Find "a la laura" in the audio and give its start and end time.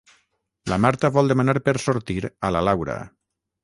2.51-3.01